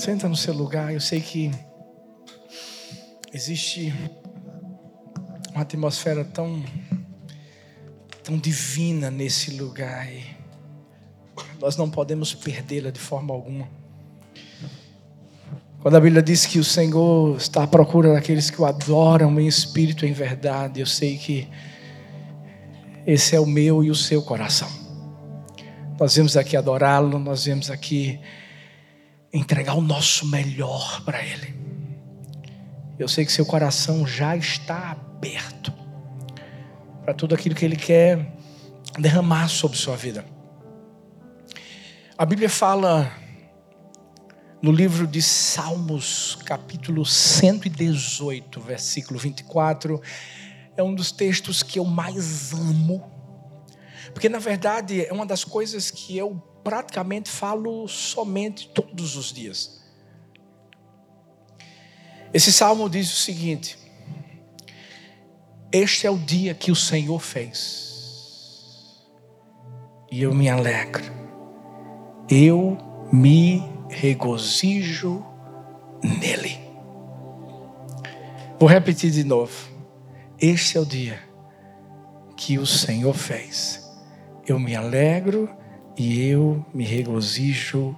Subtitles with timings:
[0.00, 0.94] Senta no seu lugar.
[0.94, 1.50] Eu sei que
[3.34, 3.92] existe
[5.52, 6.64] uma atmosfera tão,
[8.24, 10.24] tão divina nesse lugar e
[11.60, 13.68] nós não podemos perdê-la de forma alguma.
[15.80, 19.46] Quando a Bíblia diz que o Senhor está à procura daqueles que o adoram em
[19.46, 21.46] espírito e em verdade, eu sei que
[23.06, 24.70] esse é o meu e o seu coração.
[26.00, 28.18] Nós vemos aqui adorá-lo, nós vemos aqui
[29.32, 31.54] entregar o nosso melhor para Ele.
[32.98, 35.72] Eu sei que seu coração já está aberto
[37.02, 38.34] para tudo aquilo que Ele quer
[38.98, 40.24] derramar sobre sua vida.
[42.18, 43.10] A Bíblia fala
[44.60, 50.00] no livro de Salmos, capítulo 118, versículo 24,
[50.76, 53.10] é um dos textos que eu mais amo,
[54.12, 59.80] porque na verdade é uma das coisas que eu praticamente falo somente todos os dias.
[62.32, 63.78] Esse salmo diz o seguinte:
[65.72, 69.04] Este é o dia que o Senhor fez,
[70.10, 71.04] e eu me alegro,
[72.28, 72.78] eu
[73.12, 75.24] me regozijo
[76.02, 76.60] nele.
[78.58, 79.70] Vou repetir de novo.
[80.38, 81.18] Este é o dia
[82.36, 83.86] que o Senhor fez.
[84.46, 85.50] Eu me alegro
[86.00, 87.94] e eu me regozijo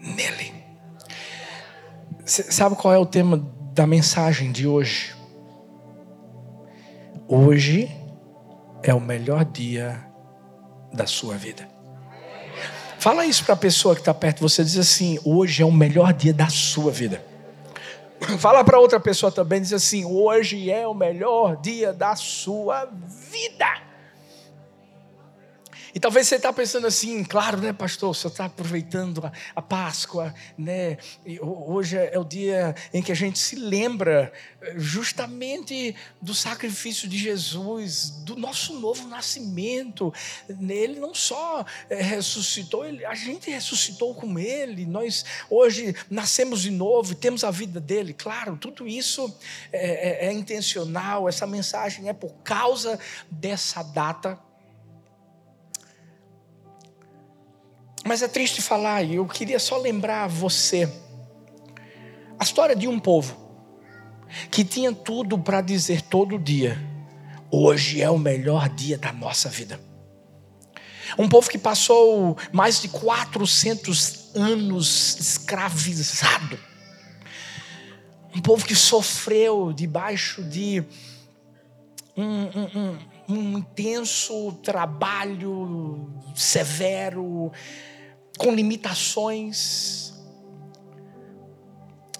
[0.00, 0.50] nele.
[2.24, 3.36] Sabe qual é o tema
[3.74, 5.14] da mensagem de hoje?
[7.28, 7.94] Hoje
[8.82, 10.02] é o melhor dia
[10.90, 11.68] da sua vida.
[12.98, 15.70] Fala isso para a pessoa que está perto de você, diz assim: hoje é o
[15.70, 17.22] melhor dia da sua vida.
[18.38, 22.86] Fala para outra pessoa também, diz assim: hoje é o melhor dia da sua
[23.30, 23.87] vida.
[25.98, 28.14] E talvez você está pensando assim, claro, né, pastor?
[28.14, 30.96] Você está aproveitando a, a, Páscoa, né?
[31.26, 34.32] E hoje é, é o dia em que a gente se lembra
[34.62, 40.14] eh, justamente do sacrifício de Jesus, do nosso novo nascimento.
[40.48, 44.86] Ele não só eh, ressuscitou, ele, a gente ressuscitou com ele.
[44.86, 48.14] Nós hoje nascemos de novo, temos a vida dele.
[48.14, 49.36] Claro, tudo isso
[49.72, 51.28] é, é, é intencional.
[51.28, 54.38] Essa mensagem é por causa dessa data
[58.08, 60.90] Mas é triste falar, e eu queria só lembrar você
[62.38, 63.36] a história de um povo
[64.50, 66.82] que tinha tudo para dizer todo dia:
[67.50, 69.78] hoje é o melhor dia da nossa vida.
[71.18, 76.58] Um povo que passou mais de 400 anos escravizado.
[78.34, 80.82] Um povo que sofreu debaixo de
[82.16, 82.98] um, um, um,
[83.28, 87.52] um intenso trabalho severo,
[88.38, 90.14] com limitações.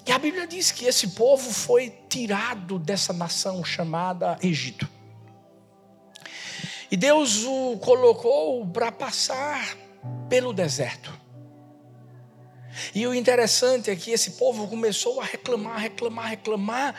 [0.04, 4.88] E a Bíblia diz que esse povo foi tirado dessa nação chamada Egito.
[6.90, 9.76] E Deus o colocou para passar
[10.28, 11.12] pelo deserto.
[12.94, 16.94] E o interessante é que esse povo começou a reclamar, reclamar, reclamar,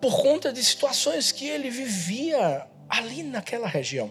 [0.00, 4.10] por conta de situações que ele vivia ali naquela região.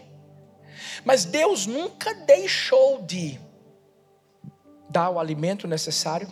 [1.04, 3.38] Mas Deus nunca deixou de
[4.94, 6.28] dar o alimento necessário.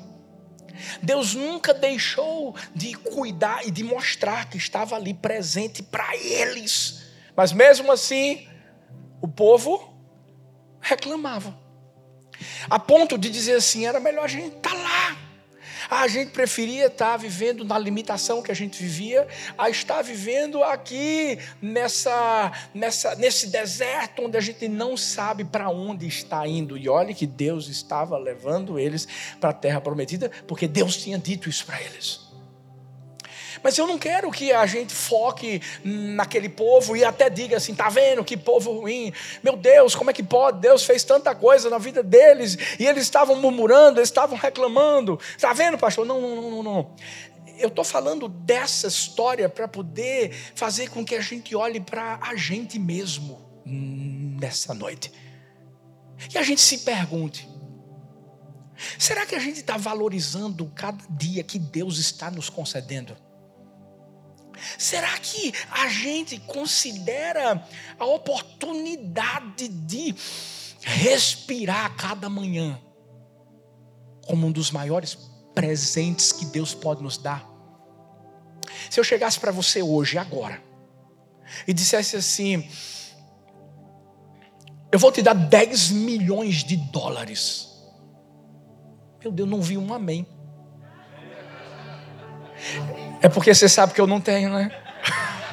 [1.02, 7.02] Deus nunca deixou de cuidar e de mostrar que estava ali presente para eles.
[7.36, 8.48] Mas mesmo assim,
[9.20, 9.92] o povo
[10.80, 11.58] reclamava.
[12.70, 15.31] A ponto de dizer assim: era melhor a gente estar tá lá
[16.00, 19.26] a gente preferia estar vivendo na limitação que a gente vivia,
[19.58, 26.06] a estar vivendo aqui nessa, nessa, nesse deserto onde a gente não sabe para onde
[26.06, 26.78] está indo.
[26.78, 29.06] E olhe que Deus estava levando eles
[29.40, 32.31] para a terra prometida, porque Deus tinha dito isso para eles.
[33.62, 37.88] Mas eu não quero que a gente foque naquele povo e até diga assim: tá
[37.88, 39.12] vendo que povo ruim?
[39.42, 40.60] Meu Deus, como é que pode?
[40.60, 45.18] Deus fez tanta coisa na vida deles e eles estavam murmurando, eles estavam reclamando.
[45.40, 46.06] Tá vendo, pastor?
[46.06, 46.96] Não, não, não, não.
[47.58, 52.34] Eu estou falando dessa história para poder fazer com que a gente olhe para a
[52.34, 55.12] gente mesmo nessa noite.
[56.32, 57.48] E a gente se pergunte:
[58.98, 63.16] será que a gente está valorizando cada dia que Deus está nos concedendo?
[64.78, 67.66] Será que a gente considera
[67.98, 70.14] a oportunidade de
[70.80, 72.80] respirar cada manhã
[74.26, 75.16] como um dos maiores
[75.54, 77.48] presentes que Deus pode nos dar?
[78.90, 80.62] Se eu chegasse para você hoje, agora,
[81.66, 82.68] e dissesse assim:
[84.90, 87.68] Eu vou te dar 10 milhões de dólares.
[89.22, 90.26] Meu Deus, não vi um amém.
[93.20, 94.70] É porque você sabe que eu não tenho, né?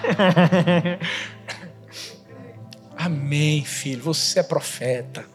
[2.97, 4.03] amém, filho.
[4.03, 5.25] Você é profeta.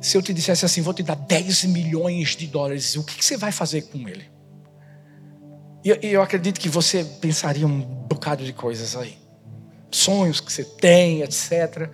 [0.00, 3.36] Se eu te dissesse assim, vou te dar 10 milhões de dólares, o que você
[3.36, 4.30] vai fazer com ele?
[5.84, 9.16] E eu, acredito que você pensaria um bocado de coisas aí.
[9.90, 11.90] Sonhos que você tem, etc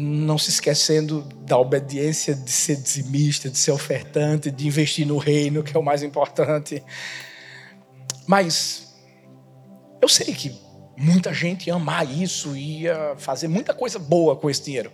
[0.00, 5.62] não se esquecendo da obediência de ser dizimista, de ser ofertante, de investir no reino,
[5.62, 6.82] que é o mais importante.
[8.26, 8.94] Mas
[10.00, 10.58] eu sei que
[10.96, 14.90] muita gente ia amar isso, ia fazer muita coisa boa com esse dinheiro.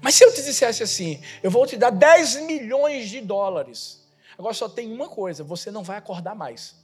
[0.00, 4.06] Mas se eu te dissesse assim, eu vou te dar 10 milhões de dólares.
[4.38, 6.76] Agora só tem uma coisa, você não vai acordar mais.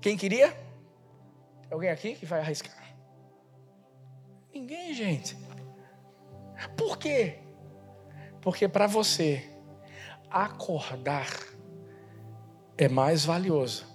[0.00, 0.54] Quem queria?
[1.70, 2.77] Alguém aqui que vai arriscar?
[4.52, 5.36] Ninguém, gente.
[6.76, 7.38] Por quê?
[8.40, 9.48] Porque para você
[10.30, 11.28] acordar
[12.76, 13.86] é mais valioso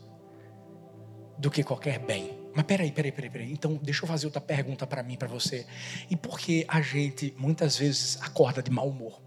[1.37, 2.41] do que qualquer bem.
[2.55, 3.51] Mas peraí, peraí, peraí, peraí.
[3.51, 5.65] Então, deixa eu fazer outra pergunta para mim, para você.
[6.09, 9.21] E por que a gente muitas vezes acorda de mau humor?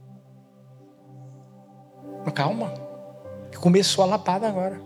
[2.35, 2.75] Calma,
[3.61, 4.81] começou a lapada agora.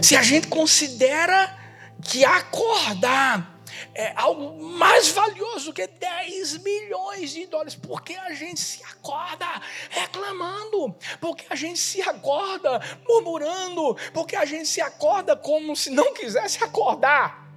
[0.00, 1.59] Se a gente considera
[2.00, 3.60] que acordar
[3.94, 7.74] é algo mais valioso que 10 milhões de dólares.
[7.74, 9.46] Porque a gente se acorda
[9.90, 16.12] reclamando, porque a gente se acorda murmurando, porque a gente se acorda como se não
[16.14, 17.48] quisesse acordar.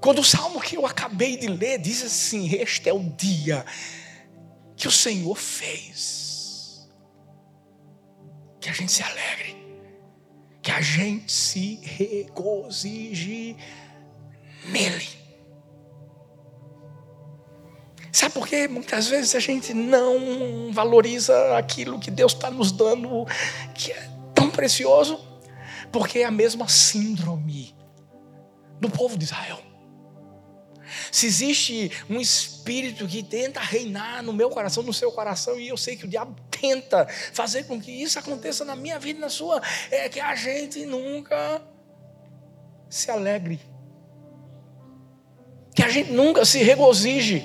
[0.00, 3.64] Quando o salmo que eu acabei de ler diz assim: Este é o dia
[4.76, 6.88] que o Senhor fez,
[8.58, 9.59] que a gente se alegre
[10.62, 13.56] que a gente se regozije
[14.66, 15.08] nele.
[18.12, 18.66] Sabe por quê?
[18.68, 23.24] Muitas vezes a gente não valoriza aquilo que Deus está nos dando,
[23.74, 25.18] que é tão precioso,
[25.92, 27.74] porque é a mesma síndrome
[28.80, 29.69] do povo de Israel.
[31.10, 35.76] Se existe um espírito que tenta reinar no meu coração, no seu coração, e eu
[35.76, 39.28] sei que o diabo tenta fazer com que isso aconteça na minha vida e na
[39.28, 39.60] sua,
[39.90, 41.62] é que a gente nunca
[42.88, 43.60] se alegre.
[45.74, 47.44] Que a gente nunca se regozije.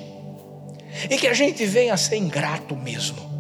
[1.10, 3.34] E que a gente venha a ser ingrato mesmo.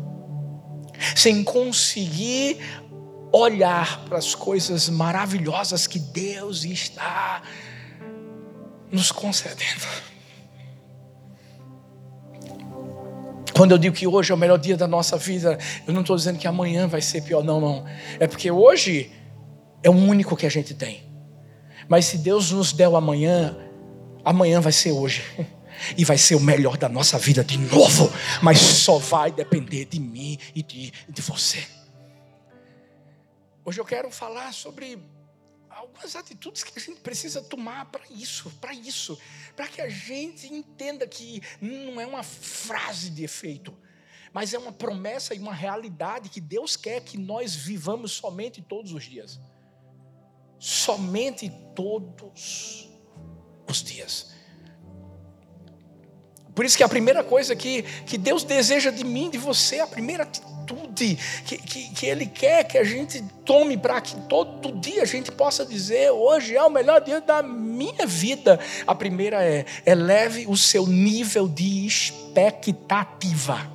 [1.16, 2.60] Sem conseguir
[3.32, 7.42] olhar para as coisas maravilhosas que Deus está
[8.92, 10.15] nos concedendo.
[13.56, 15.58] Quando eu digo que hoje é o melhor dia da nossa vida,
[15.88, 17.86] eu não estou dizendo que amanhã vai ser pior, não, não.
[18.20, 19.10] É porque hoje
[19.82, 21.04] é o único que a gente tem.
[21.88, 23.56] Mas se Deus nos der o amanhã,
[24.26, 25.24] amanhã vai ser hoje.
[25.98, 28.10] E vai ser o melhor da nossa vida de novo.
[28.42, 31.62] Mas só vai depender de mim e de, de você.
[33.66, 34.98] Hoje eu quero falar sobre
[35.76, 39.20] algumas atitudes que a gente precisa tomar para isso, para isso,
[39.56, 43.78] para que a gente entenda que não é uma frase de efeito,
[44.32, 48.94] mas é uma promessa e uma realidade que Deus quer que nós vivamos somente todos
[48.94, 49.40] os dias.
[50.58, 52.90] Somente todos
[53.68, 54.34] os dias.
[56.54, 59.88] Por isso que a primeira coisa que, que Deus deseja de mim, de você, a
[59.88, 60.55] primeira atitude
[61.46, 65.32] que, que, que Ele quer que a gente tome para que todo dia a gente
[65.32, 68.60] possa dizer: hoje é o melhor dia da minha vida.
[68.86, 73.72] A primeira é: eleve o seu nível de expectativa.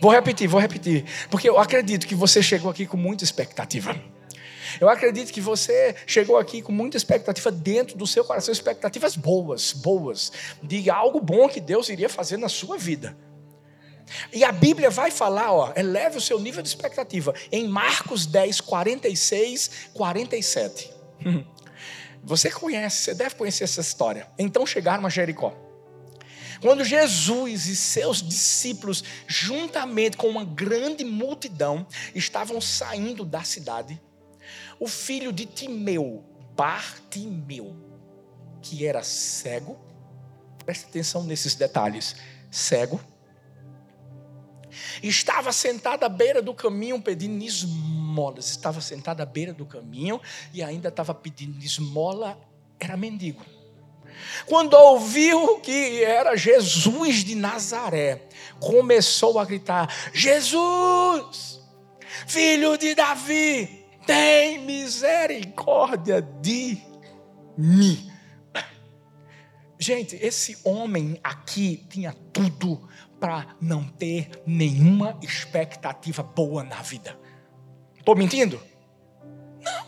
[0.00, 3.96] Vou repetir, vou repetir, porque eu acredito que você chegou aqui com muita expectativa.
[4.80, 9.72] Eu acredito que você chegou aqui com muita expectativa dentro do seu coração, expectativas boas,
[9.72, 10.32] boas,
[10.62, 13.16] de algo bom que Deus iria fazer na sua vida.
[14.32, 18.60] E a Bíblia vai falar, ó, eleve o seu nível de expectativa, em Marcos 10,
[18.60, 20.90] 46, 47.
[22.22, 24.28] Você conhece, você deve conhecer essa história.
[24.38, 25.54] Então chegaram a Jericó.
[26.60, 34.00] Quando Jesus e seus discípulos, juntamente com uma grande multidão, estavam saindo da cidade,
[34.80, 36.24] o filho de Timeu,
[36.56, 37.76] Bartimeu,
[38.62, 39.78] que era cego,
[40.64, 42.16] preste atenção nesses detalhes:
[42.50, 43.00] cego,
[45.02, 48.50] estava sentado à beira do caminho pedindo esmolas.
[48.50, 50.20] Estava sentado à beira do caminho
[50.52, 52.38] e ainda estava pedindo esmola,
[52.78, 53.44] era mendigo.
[54.46, 58.28] Quando ouviu que era Jesus de Nazaré,
[58.60, 61.60] começou a gritar: Jesus,
[62.26, 66.78] filho de Davi, tem misericórdia de
[67.58, 68.10] mim.
[69.78, 77.18] Gente, esse homem aqui tinha tudo para não ter nenhuma expectativa boa na vida.
[77.96, 78.60] Estou mentindo?
[79.60, 79.86] Não.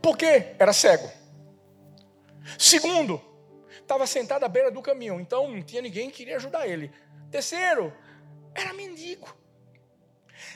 [0.00, 1.10] Porque era cego.
[2.58, 3.20] Segundo,
[3.80, 6.92] estava sentado à beira do caminho, então não tinha ninguém que queria ajudar ele.
[7.30, 7.92] Terceiro,
[8.54, 9.34] era mendigo.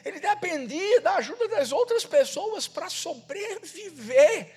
[0.04, 4.54] Ele dependia da ajuda das outras pessoas para sobreviver.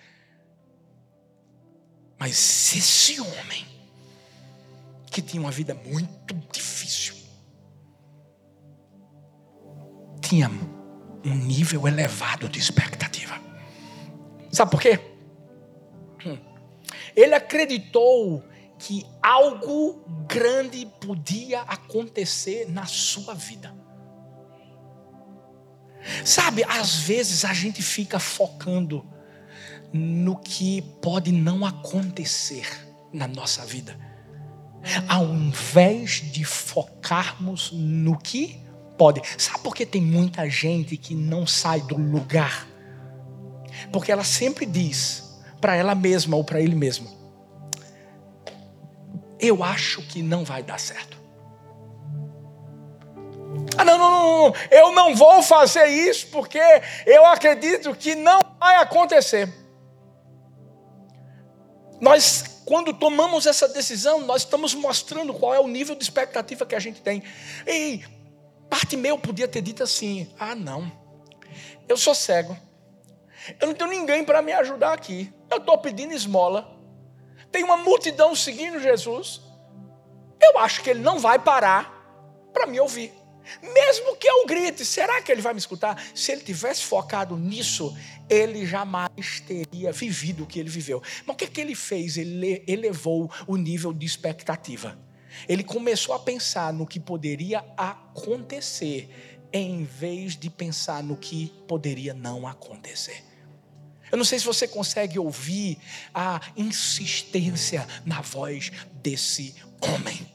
[2.17, 3.65] Mas esse homem,
[5.13, 7.13] que tinha uma vida muito difícil,
[10.19, 10.49] tinha
[11.23, 13.39] um nível elevado de expectativa.
[14.51, 14.99] Sabe por quê?
[16.25, 16.37] Hum.
[17.15, 18.43] Ele acreditou
[18.79, 23.73] que algo grande podia acontecer na sua vida.
[26.25, 29.07] Sabe, às vezes a gente fica focando
[29.93, 32.67] no que pode não acontecer
[33.13, 33.97] na nossa vida,
[35.07, 38.61] ao invés de focarmos no que
[38.97, 39.21] pode.
[39.37, 42.67] Sabe por que tem muita gente que não sai do lugar?
[43.91, 47.09] Porque ela sempre diz para ela mesma ou para ele mesmo:
[49.39, 51.21] Eu acho que não vai dar certo.
[53.77, 56.59] Ah, não, não, não, não, eu não vou fazer isso porque
[57.05, 59.51] eu acredito que não vai acontecer.
[61.99, 66.75] Nós, quando tomamos essa decisão, nós estamos mostrando qual é o nível de expectativa que
[66.75, 67.23] a gente tem.
[67.65, 68.05] Ei,
[68.69, 70.91] parte meu podia ter dito assim: ah, não,
[71.87, 72.57] eu sou cego,
[73.59, 76.79] eu não tenho ninguém para me ajudar aqui, eu estou pedindo esmola,
[77.51, 79.41] tem uma multidão seguindo Jesus,
[80.41, 81.91] eu acho que ele não vai parar
[82.53, 83.22] para me ouvir.
[83.61, 86.01] Mesmo que eu grite, será que ele vai me escutar?
[86.15, 87.95] Se ele tivesse focado nisso,
[88.29, 91.01] ele jamais teria vivido o que ele viveu.
[91.25, 92.17] Mas o que, é que ele fez?
[92.17, 94.97] Ele elevou o nível de expectativa.
[95.47, 99.09] Ele começou a pensar no que poderia acontecer,
[99.51, 103.23] em vez de pensar no que poderia não acontecer.
[104.11, 105.79] Eu não sei se você consegue ouvir
[106.13, 108.71] a insistência na voz
[109.01, 110.31] desse homem.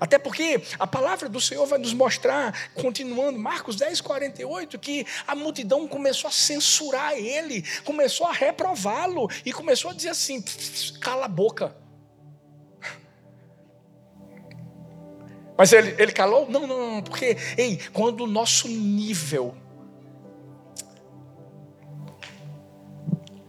[0.00, 5.34] Até porque a palavra do Senhor vai nos mostrar, continuando, Marcos 10, 48, que a
[5.34, 10.42] multidão começou a censurar ele, começou a reprová-lo e começou a dizer assim:
[11.00, 11.76] cala a boca.
[15.56, 16.48] Mas ele, ele calou?
[16.48, 19.56] Não, não, não, porque, ei, quando o nosso nível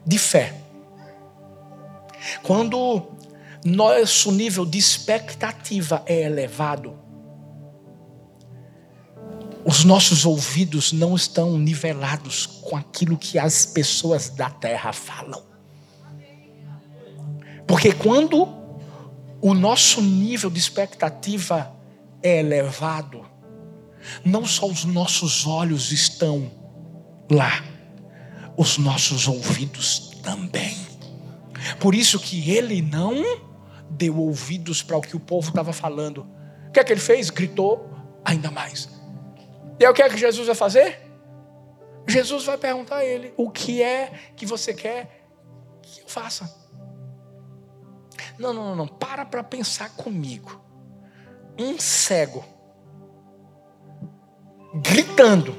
[0.04, 0.56] de fé,
[2.42, 3.19] quando
[3.66, 6.98] nosso nível de expectativa é elevado,
[9.66, 15.44] os nossos ouvidos não estão nivelados com aquilo que as pessoas da terra falam.
[17.68, 18.48] Porque quando
[19.42, 21.72] o nosso nível de expectativa
[22.24, 23.26] é elevado,
[24.24, 26.52] não só os nossos olhos estão
[27.30, 27.64] lá,
[28.58, 30.76] os nossos ouvidos também.
[31.80, 33.49] Por isso que ele não
[33.90, 36.28] deu ouvidos para o que o povo estava falando.
[36.68, 37.30] O que é que ele fez?
[37.30, 37.90] Gritou
[38.24, 38.90] ainda mais.
[39.80, 41.00] E aí o que é que Jesus vai fazer?
[42.08, 45.28] Jesus vai perguntar a ele: O que é que você quer
[45.82, 46.54] que eu faça?
[48.38, 48.88] Não, não, não, não.
[48.88, 50.62] Para para pensar comigo.
[51.58, 52.44] Um cego
[54.74, 55.56] gritando.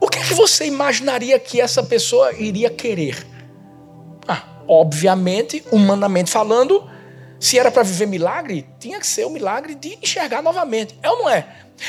[0.00, 3.31] O que é que você imaginaria que essa pessoa iria querer?
[4.72, 6.88] Obviamente, humanamente falando,
[7.38, 10.98] se era para viver milagre, tinha que ser o milagre de enxergar novamente.
[11.02, 11.46] É ou não é?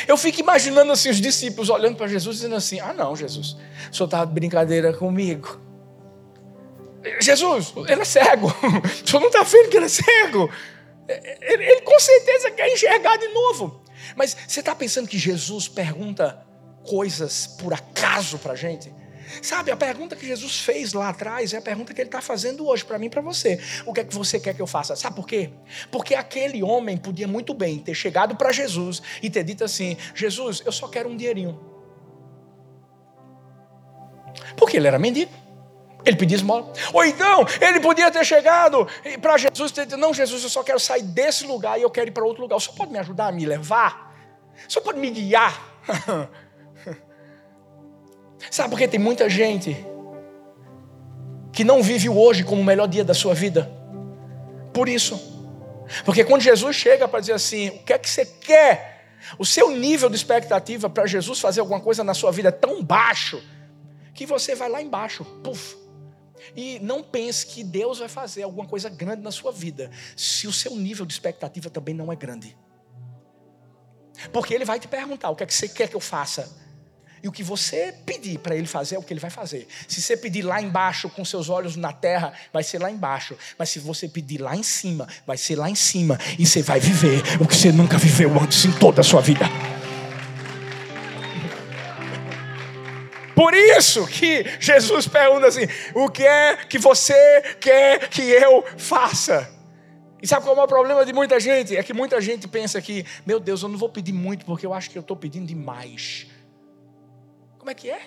[0.07, 3.55] Eu fico imaginando assim os discípulos olhando para Jesus dizendo assim: Ah, não, Jesus,
[3.91, 5.61] o senhor está de brincadeira comigo.
[7.21, 8.47] Jesus, ele é cego.
[9.03, 10.49] O senhor não está vendo que ele é cego?
[11.07, 13.81] Ele, ele com certeza quer enxergar de novo.
[14.15, 16.45] Mas você está pensando que Jesus pergunta
[16.85, 18.91] coisas por acaso para a gente?
[19.41, 22.67] Sabe, a pergunta que Jesus fez lá atrás é a pergunta que ele está fazendo
[22.67, 23.59] hoje para mim e para você.
[23.85, 24.95] O que é que você quer que eu faça?
[24.95, 25.49] Sabe por quê?
[25.91, 30.61] Porque aquele homem podia muito bem ter chegado para Jesus e ter dito assim: Jesus,
[30.65, 31.59] eu só quero um dinheirinho.
[34.55, 35.31] Porque ele era mendigo.
[36.05, 36.71] Ele pedia esmola.
[36.91, 38.87] Ou então, ele podia ter chegado
[39.21, 41.89] para Jesus e ter dito: Não, Jesus, eu só quero sair desse lugar e eu
[41.89, 42.59] quero ir para outro lugar.
[42.59, 44.13] Senhor pode me ajudar a me levar?
[44.67, 45.71] Senhor pode me guiar?
[48.49, 49.75] Sabe por que tem muita gente
[51.51, 53.71] que não vive o hoje como o melhor dia da sua vida?
[54.73, 55.31] Por isso.
[56.03, 58.93] Porque quando Jesus chega para dizer assim: o que é que você quer?
[59.37, 62.83] O seu nível de expectativa para Jesus fazer alguma coisa na sua vida é tão
[62.83, 63.41] baixo
[64.13, 65.75] que você vai lá embaixo, puf.
[66.55, 70.51] E não pense que Deus vai fazer alguma coisa grande na sua vida, se o
[70.51, 72.57] seu nível de expectativa também não é grande.
[74.31, 76.61] Porque Ele vai te perguntar: o que é que você quer que eu faça?
[77.23, 79.65] E o que você pedir para ele fazer é o que ele vai fazer.
[79.87, 83.37] Se você pedir lá embaixo com seus olhos na terra, vai ser lá embaixo.
[83.57, 86.19] Mas se você pedir lá em cima, vai ser lá em cima.
[86.37, 89.45] E você vai viver o que você nunca viveu antes em toda a sua vida.
[93.33, 95.65] Por isso que Jesus pergunta assim:
[95.95, 99.49] o que é que você quer que eu faça?
[100.21, 101.75] E sabe qual é o problema de muita gente?
[101.75, 104.73] É que muita gente pensa que, meu Deus, eu não vou pedir muito porque eu
[104.73, 106.32] acho que eu estou pedindo demais.
[107.63, 108.01] Como é que é?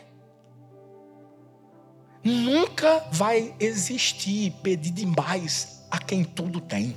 [2.22, 6.94] Nunca vai existir pedir demais a quem tudo tem.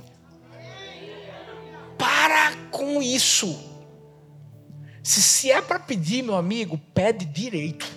[1.96, 3.58] Para com isso.
[5.02, 7.90] Se, se é para pedir, meu amigo, pede direito.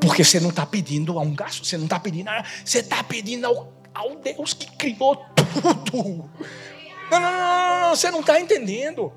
[0.00, 2.30] Porque você não está pedindo a um gasto, você não está pedindo,
[2.64, 6.30] você está pedindo ao, ao Deus que criou tudo.
[7.10, 9.12] Não, não, não, não, não você não está entendendo.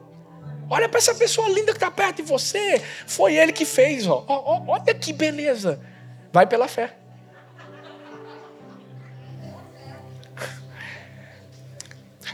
[0.69, 2.81] Olha para essa pessoa linda que está perto de você.
[3.05, 4.07] Foi ele que fez.
[4.07, 4.23] Ó.
[4.27, 5.79] Ó, olha que beleza.
[6.33, 6.95] Vai pela fé.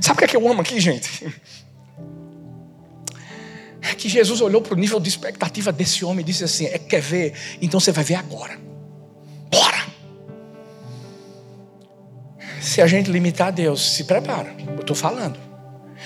[0.02, 1.34] Sabe o que, é que eu amo aqui, gente?
[3.82, 6.78] É que Jesus olhou para o nível de expectativa desse homem e disse assim: é,
[6.78, 7.34] quer ver?
[7.62, 8.58] Então você vai ver agora.
[9.50, 9.86] Bora!
[12.62, 14.56] Se a gente limitar Deus, se prepara.
[14.76, 15.38] Eu estou falando.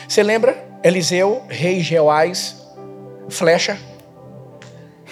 [0.08, 2.63] Você lembra Eliseu, rei Jeoás,
[3.27, 3.75] flecha.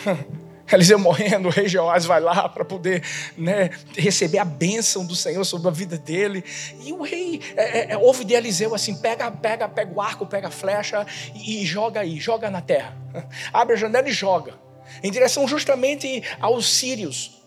[0.71, 3.03] Eliseu morrendo, o rei Jeoás vai lá para poder
[3.35, 6.43] né, receber a bênção do Senhor sobre a vida dele.
[6.79, 10.27] E o rei é, é, é, ouve de Eliseu assim: pega, pega, pega o arco,
[10.27, 12.95] pega a flecha e, e joga aí, joga na terra.
[13.51, 14.53] Abre a janela e joga.
[15.01, 17.43] Em direção justamente aos sírios.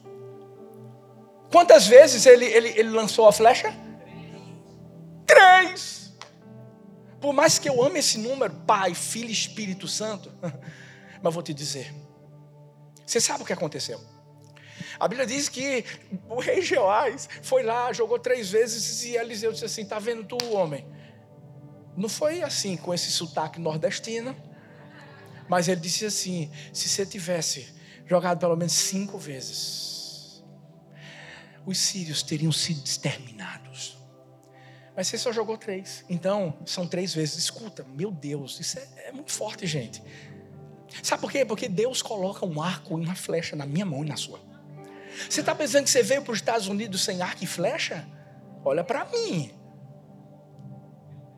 [1.53, 3.73] Quantas vezes ele, ele, ele lançou a flecha?
[5.25, 6.06] Três.
[7.27, 10.31] Por mais que eu ame esse número, Pai, Filho e Espírito Santo,
[11.21, 11.93] mas vou te dizer,
[13.05, 14.01] você sabe o que aconteceu?
[14.97, 15.85] A Bíblia diz que
[16.29, 20.39] o rei Jeoás foi lá, jogou três vezes e Eliseu disse assim: Está vendo tu,
[20.53, 20.87] homem?
[21.97, 24.33] Não foi assim com esse sotaque nordestino,
[25.49, 27.75] mas ele disse assim: se você tivesse
[28.07, 30.45] jogado pelo menos cinco vezes,
[31.67, 33.99] os sírios teriam sido exterminados.
[34.97, 36.05] Mas você só jogou três.
[36.09, 37.37] Então, são três vezes.
[37.37, 40.03] Escuta, meu Deus, isso é, é muito forte, gente.
[41.03, 41.45] Sabe por quê?
[41.45, 44.41] Porque Deus coloca um arco e uma flecha na minha mão e na sua.
[45.29, 48.09] Você está pensando que você veio para os Estados Unidos sem arco e flecha?
[48.65, 49.53] Olha para mim.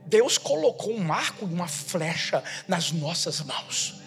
[0.07, 4.01] Deus colocou um arco e uma flecha nas nossas mãos.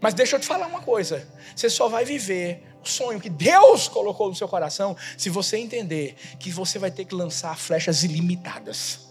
[0.00, 3.88] Mas deixa eu te falar uma coisa: você só vai viver o sonho que Deus
[3.88, 9.10] colocou no seu coração, se você entender que você vai ter que lançar flechas ilimitadas.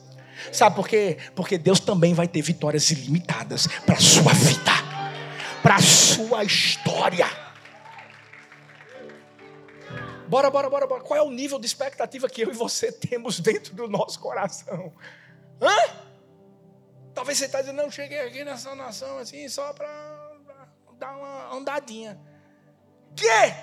[0.51, 1.17] Sabe por quê?
[1.35, 4.71] Porque Deus também vai ter vitórias ilimitadas para a sua vida,
[5.61, 7.27] para a sua história.
[10.27, 11.03] Bora, bora, bora, bora.
[11.03, 14.93] Qual é o nível de expectativa que eu e você temos dentro do nosso coração?
[15.61, 15.75] Hã?
[17.13, 19.87] Talvez você está dizendo, não, cheguei aqui nessa nação assim só para
[20.97, 22.19] dar uma andadinha
[23.15, 23.53] quê?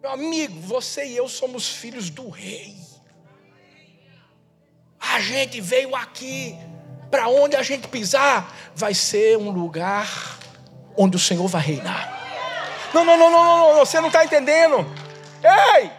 [0.00, 2.76] Meu amigo, você e eu somos filhos do rei.
[5.00, 6.56] A gente veio aqui,
[7.10, 10.38] para onde a gente pisar, vai ser um lugar
[10.96, 12.16] onde o Senhor vai reinar.
[12.94, 14.86] Não, não, não, não, não, não você não está entendendo.
[15.42, 15.90] Ei!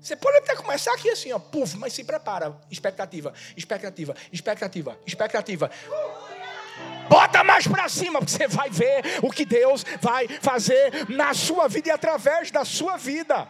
[0.00, 2.56] Você pode até começar aqui assim, ó, puf, mas se prepara.
[2.70, 5.70] Expectativa, expectativa, expectativa, expectativa.
[7.08, 11.68] Bota mais para cima, porque você vai ver o que Deus vai fazer na sua
[11.68, 13.48] vida e através da sua vida.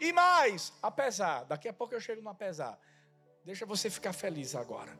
[0.00, 2.78] E mais, apesar, daqui a pouco eu chego no apesar.
[3.44, 4.96] Deixa você ficar feliz agora.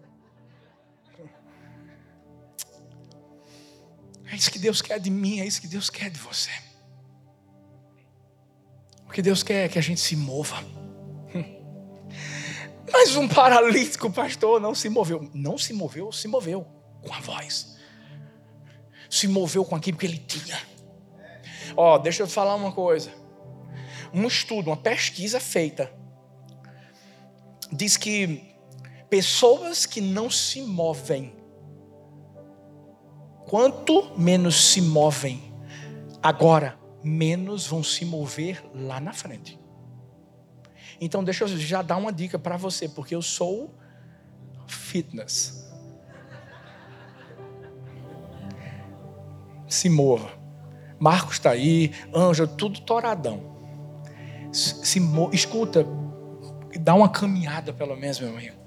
[4.26, 6.50] É isso que Deus quer de mim, é isso que Deus quer de você.
[9.06, 10.56] O que Deus quer é que a gente se mova.
[12.90, 15.30] Mas um paralítico, pastor, não se moveu.
[15.34, 17.76] Não se moveu, se moveu com a voz.
[19.08, 20.58] Se moveu com aquilo que ele tinha.
[21.76, 23.12] Ó, oh, deixa eu falar uma coisa.
[24.12, 25.92] Um estudo, uma pesquisa feita,
[27.72, 28.54] diz que
[29.10, 31.34] pessoas que não se movem,
[33.48, 35.52] quanto menos se movem
[36.22, 39.60] agora, menos vão se mover lá na frente.
[41.00, 43.74] Então, deixa eu já dar uma dica para você, porque eu sou
[44.66, 45.64] fitness.
[49.74, 50.30] Se mova.
[50.98, 53.52] Marcos está aí, Ângelo, tudo toradão.
[54.52, 55.00] Se,
[55.32, 55.86] escuta,
[56.80, 58.64] dá uma caminhada pelo menos, meu amigo.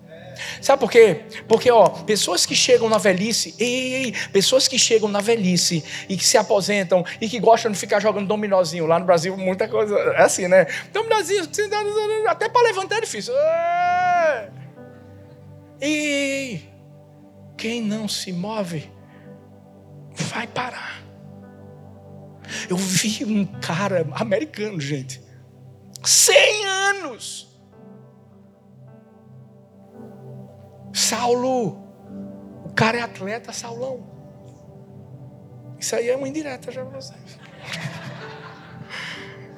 [0.61, 1.21] Sabe por quê?
[1.47, 6.15] Porque, ó, pessoas que chegam na velhice, ei, ei, pessoas que chegam na velhice e
[6.15, 8.85] que se aposentam e que gostam de ficar jogando dominozinho.
[8.85, 10.67] Lá no Brasil, muita coisa é assim, né?
[10.93, 11.43] Dominozinho,
[12.27, 13.33] até para levantar é difícil.
[15.81, 16.59] E
[17.57, 18.96] quem não se move
[20.17, 21.01] vai parar.
[22.69, 25.21] Eu vi um cara americano, gente,
[26.03, 27.47] 100 anos.
[30.93, 31.77] Saulo,
[32.65, 34.17] o cara é atleta, Saulão.
[35.79, 37.13] Isso aí é uma indireta já pra você.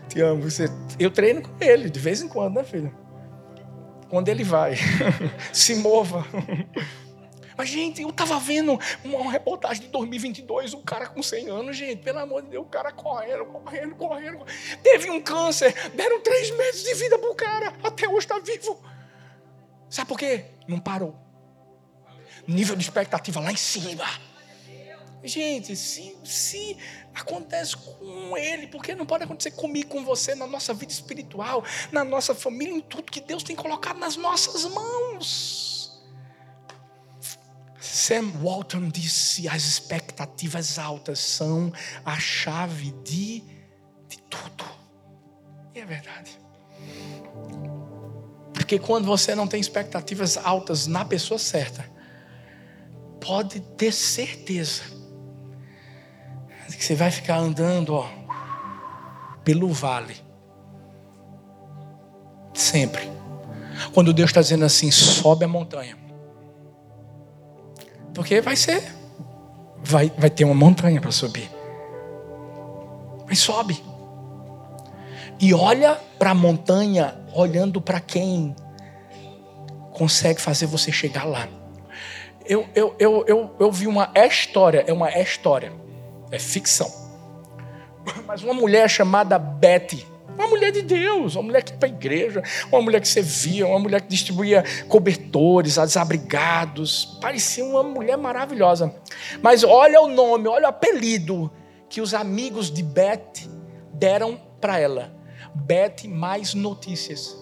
[0.10, 0.42] Te amo.
[0.42, 0.66] Você,
[1.00, 2.94] eu treino com ele de vez em quando, né, filho?
[4.10, 4.76] Quando ele vai,
[5.54, 6.26] se mova.
[7.60, 12.02] Mas, gente, eu tava vendo uma reportagem de 2022, um cara com 100 anos, gente,
[12.02, 14.46] pelo amor de Deus, o cara correndo, correndo, correndo.
[14.82, 18.82] Teve um câncer, deram três meses de vida pro cara, até hoje está vivo.
[19.90, 20.46] Sabe por quê?
[20.70, 21.14] Não parou.
[22.48, 24.06] Nível de expectativa lá em cima.
[25.22, 26.78] Gente, se, se
[27.14, 32.06] acontece com ele, porque não pode acontecer comigo, com você, na nossa vida espiritual, na
[32.06, 35.69] nossa família, em tudo que Deus tem colocado nas nossas mãos.
[38.00, 41.72] Sam Walton disse: as expectativas altas são
[42.06, 43.44] a chave de,
[44.08, 44.64] de tudo.
[45.76, 46.40] E é verdade.
[48.54, 51.86] Porque quando você não tem expectativas altas na pessoa certa,
[53.20, 54.84] pode ter certeza
[56.70, 58.10] que você vai ficar andando ó,
[59.44, 60.16] pelo vale.
[62.54, 63.12] Sempre.
[63.94, 66.09] Quando Deus está dizendo assim, sobe a montanha.
[68.20, 68.84] Porque vai ser.
[69.82, 71.50] Vai, vai ter uma montanha para subir.
[73.26, 73.82] Mas sobe.
[75.40, 78.54] E olha para a montanha, olhando para quem
[79.94, 81.48] consegue fazer você chegar lá.
[82.46, 85.72] Eu, eu, eu, eu, eu vi uma história, é uma história,
[86.30, 86.92] é ficção.
[88.28, 90.06] Mas uma mulher chamada Betty
[90.40, 93.68] uma mulher de Deus, uma mulher que ia para a igreja, uma mulher que servia,
[93.68, 97.18] uma mulher que distribuía cobertores a desabrigados.
[97.20, 98.96] Parecia uma mulher maravilhosa.
[99.42, 101.52] Mas olha o nome, olha o apelido
[101.90, 103.50] que os amigos de Beth
[103.94, 105.14] deram para ela.
[105.54, 107.36] Beth mais notícias.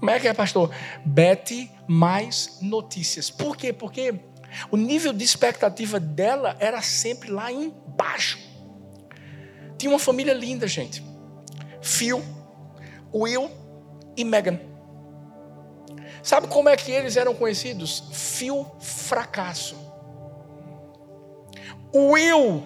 [0.00, 0.68] Como é que é, pastor?
[1.06, 3.30] Beth mais notícias.
[3.30, 3.72] Por quê?
[3.72, 4.14] Porque
[4.68, 8.36] o nível de expectativa dela era sempre lá embaixo.
[9.78, 11.11] Tinha uma família linda, gente.
[11.82, 12.22] Phil,
[13.12, 13.50] Will
[14.16, 14.58] e Megan.
[16.22, 18.04] Sabe como é que eles eram conhecidos?
[18.12, 19.76] Phil fracasso.
[21.92, 22.62] Will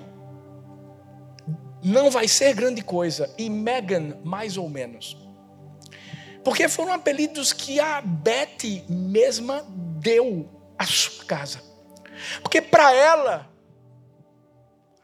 [1.82, 5.16] não vai ser grande coisa e Megan mais ou menos.
[6.44, 10.48] Porque foram apelidos que a Betty mesma deu
[10.78, 11.60] à sua casa.
[12.42, 13.50] Porque para ela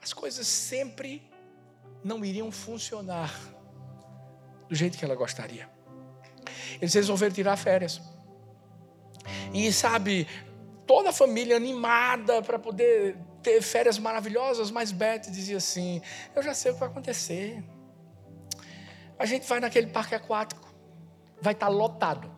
[0.03, 1.22] as coisas sempre
[2.05, 3.51] não iriam funcionar
[4.72, 5.68] do jeito que ela gostaria.
[6.80, 8.00] Eles resolveram tirar férias.
[9.52, 10.26] E sabe,
[10.87, 16.00] toda a família animada para poder ter férias maravilhosas, mas Beth dizia assim:
[16.35, 17.62] Eu já sei o que vai acontecer.
[19.18, 20.66] A gente vai naquele parque aquático,
[21.38, 22.35] vai estar tá lotado.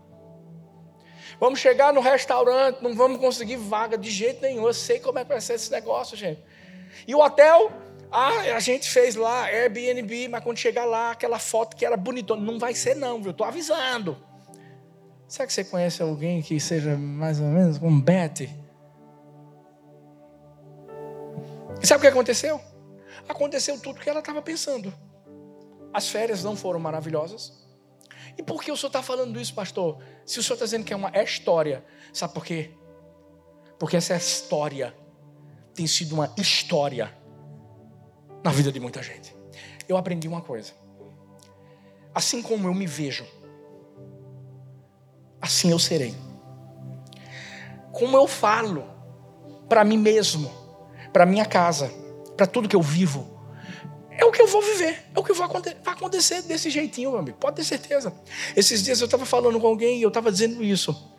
[1.39, 4.67] Vamos chegar no restaurante, não vamos conseguir vaga de jeito nenhum.
[4.67, 6.43] Eu sei como é que vai ser esse negócio, gente.
[7.07, 7.73] E o hotel
[8.17, 12.41] ah, a gente fez lá Airbnb, mas quando chegar lá, aquela foto que era bonitona.
[12.41, 13.33] Não vai ser, não, viu?
[13.33, 14.17] Estou avisando.
[15.27, 18.49] Será que você conhece alguém que seja mais ou menos como Betty?
[21.83, 22.61] E sabe o que aconteceu?
[23.29, 24.95] Aconteceu tudo o que ela estava pensando.
[25.93, 27.65] As férias não foram maravilhosas.
[28.39, 29.99] E por que o senhor está falando isso, pastor?
[30.25, 32.71] Se o senhor está dizendo que é uma história, sabe por quê?
[33.77, 34.95] Porque essa história
[35.75, 37.13] tem sido uma história
[38.45, 39.35] na vida de muita gente.
[39.89, 40.73] Eu aprendi uma coisa.
[42.15, 43.27] Assim como eu me vejo,
[45.41, 46.15] assim eu serei.
[47.91, 48.85] Como eu falo
[49.69, 50.53] para mim mesmo,
[51.13, 51.91] para minha casa,
[52.37, 53.35] para tudo que eu vivo,
[54.11, 55.49] é o que eu vou viver, é o que vai
[55.87, 57.39] acontecer desse jeitinho, meu amigo.
[57.39, 58.13] Pode ter certeza.
[58.55, 61.14] Esses dias eu estava falando com alguém e eu estava dizendo isso.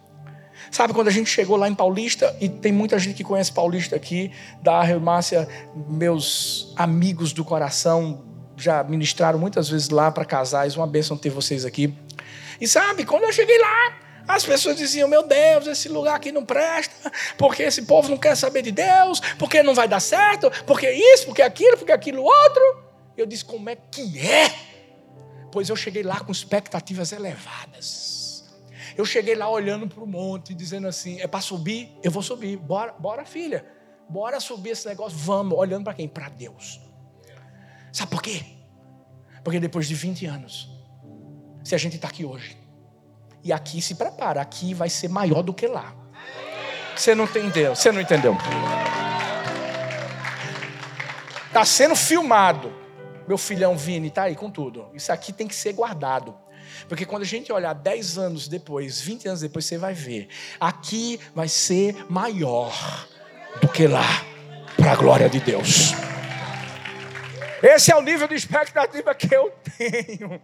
[0.71, 3.95] Sabe, quando a gente chegou lá em Paulista, e tem muita gente que conhece Paulista
[3.95, 5.47] aqui, da Márcia,
[5.87, 8.23] meus amigos do coração,
[8.57, 11.93] já ministraram muitas vezes lá para casais, uma bênção ter vocês aqui.
[12.59, 16.43] E sabe, quando eu cheguei lá, As pessoas diziam: Meu Deus, esse lugar aqui não
[16.43, 20.89] presta, porque esse povo não quer saber de Deus, porque não vai dar certo, porque
[20.89, 22.85] isso, porque aquilo, porque aquilo outro.
[23.15, 24.51] Eu disse: Como é que é?
[25.51, 28.24] Pois eu cheguei lá com expectativas elevadas.
[28.97, 31.91] Eu cheguei lá olhando para o monte, dizendo assim: É para subir?
[32.03, 32.57] Eu vou subir.
[32.57, 33.65] Bora, bora, filha.
[34.07, 35.17] Bora subir esse negócio.
[35.17, 35.57] Vamos.
[35.57, 36.07] Olhando para quem?
[36.07, 36.79] Para Deus.
[37.91, 38.43] Sabe por quê?
[39.43, 40.69] Porque depois de 20 anos,
[41.63, 42.57] se a gente está aqui hoje,
[43.43, 45.93] e aqui se prepara, aqui vai ser maior do que lá.
[46.95, 47.75] Você não entendeu?
[47.75, 48.35] Você não entendeu?
[51.47, 52.73] Está sendo filmado.
[53.27, 54.87] Meu filhão Vini está aí com tudo.
[54.93, 56.35] Isso aqui tem que ser guardado.
[56.87, 60.27] Porque quando a gente olhar 10 anos depois, 20 anos depois, você vai ver.
[60.59, 62.73] Aqui vai ser maior
[63.61, 64.25] do que lá.
[64.77, 65.93] Para a glória de Deus.
[67.63, 70.41] Esse é o nível de expectativa que eu tenho.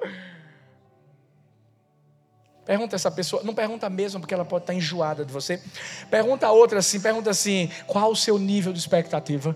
[2.66, 5.62] Pergunta essa pessoa, não pergunta mesmo porque ela pode estar enjoada de você.
[6.10, 9.56] Pergunta a outra assim, pergunta assim: qual o seu nível de expectativa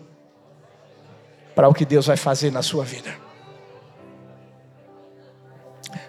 [1.55, 3.24] para o que Deus vai fazer na sua vida?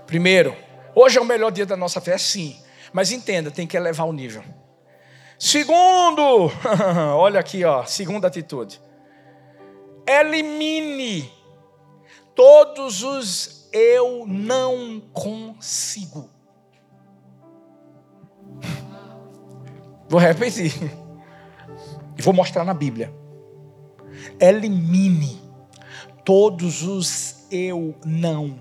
[0.07, 0.57] Primeiro,
[0.95, 2.57] hoje é o melhor dia da nossa fé, sim,
[2.93, 4.43] mas entenda, tem que elevar o nível.
[5.39, 6.51] Segundo,
[7.17, 8.81] olha aqui, ó, segunda atitude.
[10.07, 11.31] Elimine
[12.35, 16.31] todos os eu não consigo.
[20.09, 20.73] Vou repetir.
[22.17, 23.13] E vou mostrar na Bíblia.
[24.41, 25.43] Elimine
[26.25, 28.59] todos os eu não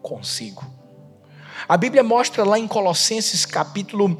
[0.00, 0.64] consigo.
[1.66, 4.18] A Bíblia mostra lá em Colossenses capítulo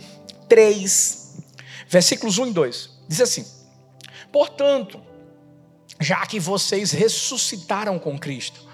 [0.49, 1.43] 3,
[1.89, 2.91] versículos 1 e 2.
[3.07, 3.45] Diz assim:
[4.33, 4.99] Portanto,
[6.01, 8.67] já que vocês ressuscitaram com Cristo,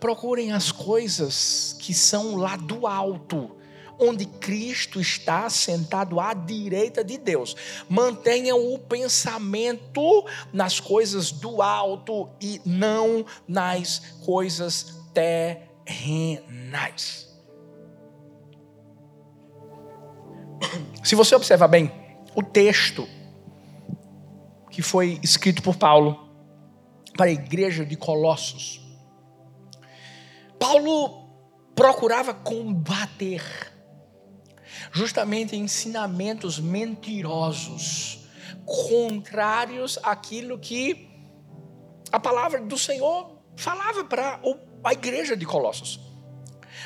[0.00, 3.56] procurem as coisas que são lá do alto,
[3.96, 7.54] onde Cristo está sentado à direita de Deus.
[7.88, 17.25] Mantenham o pensamento nas coisas do alto e não nas coisas terrenais.
[21.02, 21.92] Se você observar bem,
[22.34, 23.08] o texto
[24.70, 26.28] que foi escrito por Paulo
[27.16, 28.80] para a igreja de Colossos,
[30.58, 31.26] Paulo
[31.74, 33.42] procurava combater
[34.92, 38.26] justamente ensinamentos mentirosos,
[38.64, 41.08] contrários àquilo que
[42.10, 44.40] a palavra do Senhor falava para
[44.82, 46.00] a igreja de Colossos.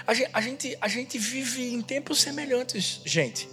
[0.06, 3.48] A gente, a gente, vive em tempos semelhantes, gente.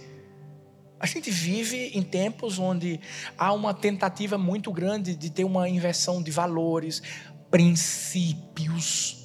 [1.00, 3.00] A gente vive em tempos onde
[3.36, 7.02] há uma tentativa muito grande de ter uma inversão de valores,
[7.50, 9.18] princípios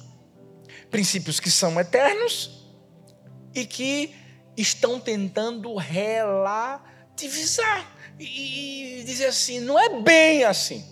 [0.94, 2.70] princípios que são eternos
[3.52, 4.14] e que
[4.56, 6.94] estão tentando relativizar
[8.16, 10.84] e dizer assim, não é bem assim.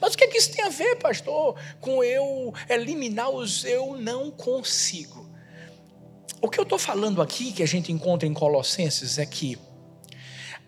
[0.00, 3.96] Mas o que, é que isso tem a ver, pastor, com eu eliminar os eu
[3.96, 5.23] não consigo?
[6.44, 9.58] O que eu estou falando aqui, que a gente encontra em Colossenses, é que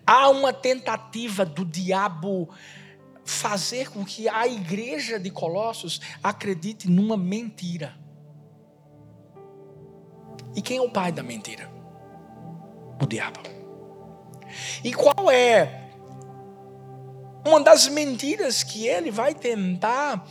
[0.07, 2.49] há uma tentativa do diabo
[3.23, 7.95] fazer com que a igreja de Colossos acredite numa mentira.
[10.55, 11.69] E quem é o pai da mentira?
[12.99, 13.39] O diabo.
[14.83, 15.91] E qual é
[17.45, 20.27] uma das mentiras que ele vai tentar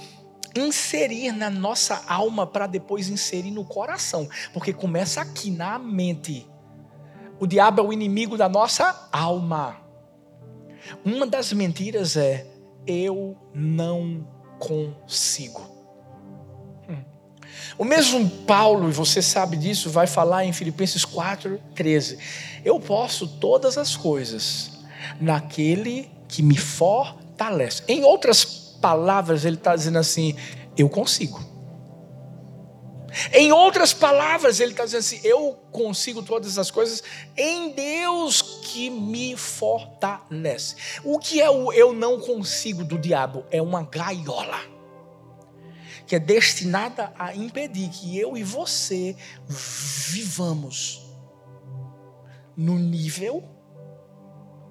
[0.61, 4.29] inserir na nossa alma para depois inserir no coração?
[4.53, 6.47] Porque começa aqui na mente.
[7.39, 9.77] O diabo é o inimigo da nossa alma.
[11.05, 12.47] Uma das mentiras é
[12.87, 14.27] eu não
[14.59, 15.61] consigo.
[16.89, 17.03] Hum.
[17.77, 22.19] O mesmo Paulo, e você sabe disso, vai falar em Filipenses 4,13.
[22.65, 24.79] Eu posso todas as coisas
[25.21, 27.83] naquele que me fortalece.
[27.89, 30.37] Em outras palavras, ele está dizendo assim:
[30.77, 31.41] eu consigo.
[33.33, 37.03] Em outras palavras, ele está dizendo assim: eu consigo todas as coisas
[37.37, 40.77] em Deus que me fortalece.
[41.03, 43.45] O que é o eu não consigo do diabo?
[43.51, 44.77] É uma gaiola
[46.07, 49.17] que é destinada a impedir que eu e você
[49.49, 51.05] vivamos
[52.57, 53.56] no nível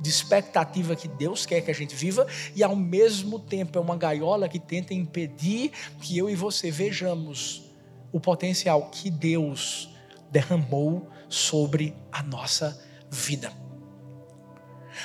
[0.06, 3.98] de expectativa que Deus quer que a gente viva, e ao mesmo tempo é uma
[3.98, 7.72] gaiola que tenta impedir que eu e você vejamos
[8.12, 9.90] o potencial que Deus
[10.30, 13.52] derramou sobre a nossa vida.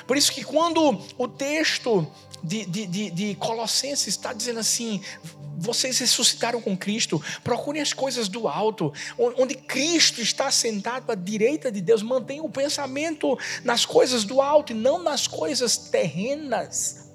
[0.06, 2.06] Por isso que quando o texto
[2.42, 5.00] de, de, de, de Colossenses está dizendo assim:
[5.56, 11.70] vocês ressuscitaram com Cristo, procurem as coisas do alto, onde Cristo está sentado à direita
[11.70, 12.02] de Deus.
[12.02, 17.10] Mantenham o pensamento nas coisas do alto e não nas coisas terrenas.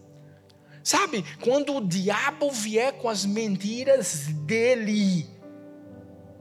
[0.83, 5.27] Sabe, quando o diabo vier com as mentiras dele,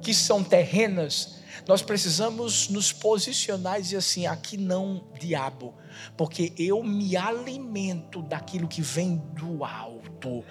[0.02, 1.36] que são terrenas,
[1.66, 5.74] nós precisamos nos posicionar e dizer assim: aqui não, diabo,
[6.16, 10.44] porque eu me alimento daquilo que vem do alto.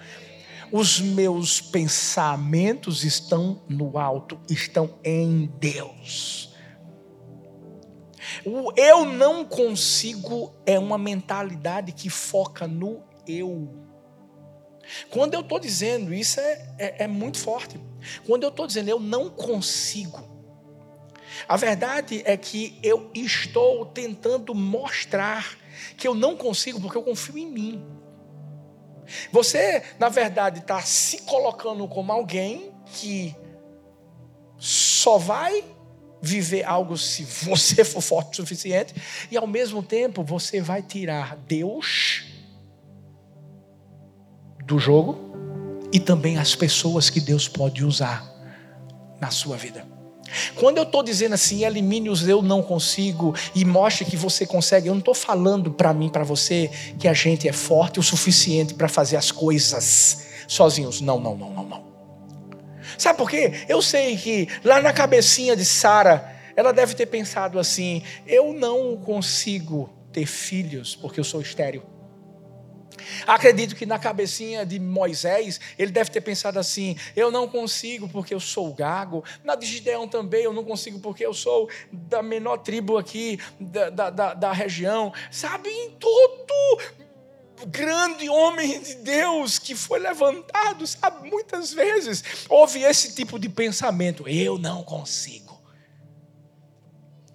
[0.72, 6.52] Os meus pensamentos estão no alto, estão em Deus.
[8.44, 13.84] O eu não consigo é uma mentalidade que foca no eu.
[15.10, 17.80] Quando eu estou dizendo isso, é, é, é muito forte.
[18.26, 20.33] Quando eu estou dizendo eu não consigo,
[21.48, 25.56] a verdade é que eu estou tentando mostrar
[25.96, 27.84] que eu não consigo porque eu confio em mim.
[29.30, 33.34] Você, na verdade, está se colocando como alguém que
[34.56, 35.64] só vai
[36.22, 38.94] viver algo se você for forte o suficiente,
[39.30, 42.24] e ao mesmo tempo você vai tirar Deus
[44.64, 45.34] do jogo
[45.92, 48.24] e também as pessoas que Deus pode usar
[49.20, 49.93] na sua vida.
[50.54, 54.88] Quando eu estou dizendo assim, elimine os eu não consigo e mostre que você consegue,
[54.88, 58.74] eu não estou falando para mim, para você, que a gente é forte o suficiente
[58.74, 61.00] para fazer as coisas sozinhos.
[61.00, 61.84] Não, não, não, não, não.
[62.98, 63.64] Sabe por quê?
[63.68, 68.96] Eu sei que lá na cabecinha de Sara, ela deve ter pensado assim: eu não
[68.96, 71.82] consigo ter filhos porque eu sou estéril.
[73.26, 78.34] Acredito que na cabecinha de Moisés, ele deve ter pensado assim: eu não consigo porque
[78.34, 79.24] eu sou gago.
[79.42, 83.90] Na de Gideão também, eu não consigo porque eu sou da menor tribo aqui da,
[83.90, 85.12] da, da, da região.
[85.30, 86.54] Sabe, em todo
[87.66, 94.28] grande homem de Deus que foi levantado, sabe, muitas vezes houve esse tipo de pensamento:
[94.28, 95.63] eu não consigo.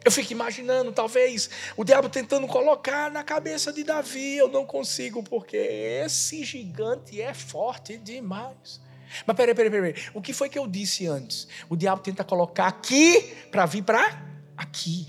[0.09, 4.37] Eu fico imaginando, talvez, o diabo tentando colocar na cabeça de Davi.
[4.37, 8.81] Eu não consigo, porque esse gigante é forte demais.
[9.23, 9.95] Mas peraí, peraí, peraí.
[10.15, 11.47] O que foi que eu disse antes?
[11.69, 14.19] O diabo tenta colocar aqui para vir para
[14.57, 15.07] aqui.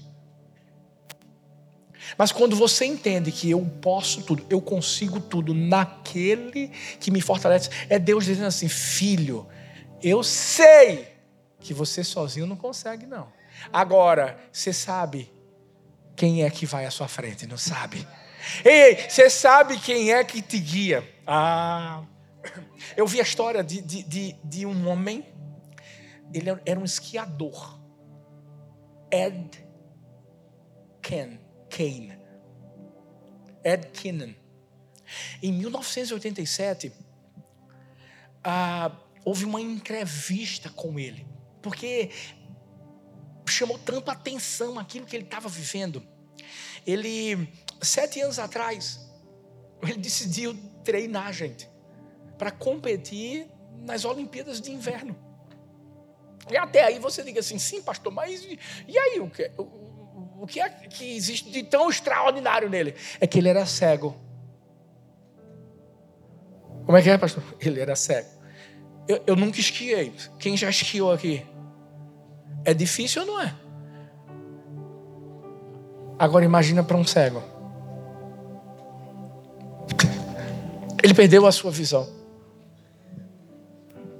[2.18, 6.68] Mas quando você entende que eu posso tudo, eu consigo tudo naquele
[7.00, 9.48] que me fortalece, é Deus dizendo assim: filho,
[10.02, 11.08] eu sei
[11.58, 13.39] que você sozinho não consegue, não.
[13.72, 15.32] Agora, você sabe
[16.16, 18.06] quem é que vai à sua frente, não sabe?
[18.64, 21.06] Ei, você sabe quem é que te guia?
[21.26, 22.02] Ah,
[22.96, 25.26] eu vi a história de, de, de, de um homem,
[26.32, 27.80] ele era um esquiador,
[29.10, 29.64] Ed
[31.02, 32.18] Ken, Kane,
[33.64, 34.34] Ed Kinnan.
[35.42, 36.92] Em 1987,
[38.44, 38.92] ah,
[39.24, 41.26] houve uma entrevista com ele,
[41.60, 42.10] porque
[43.50, 46.02] chamou tanto atenção aquilo que ele estava vivendo.
[46.86, 47.48] Ele,
[47.80, 49.00] sete anos atrás,
[49.82, 51.68] ele decidiu treinar, gente,
[52.38, 53.46] para competir
[53.80, 55.16] nas Olimpíadas de Inverno.
[56.50, 58.42] E até aí você diga assim, sim, pastor, mas
[58.88, 59.20] e aí?
[59.20, 62.94] O que, o, o que é que existe de tão extraordinário nele?
[63.20, 64.16] É que ele era cego.
[66.84, 67.44] Como é que é, pastor?
[67.60, 68.28] Ele era cego.
[69.06, 70.12] Eu, eu nunca esquiei.
[70.40, 71.46] Quem já esquiou aqui?
[72.64, 73.54] É difícil ou não é?
[76.18, 77.42] Agora imagina para um cego.
[81.02, 82.06] Ele perdeu a sua visão.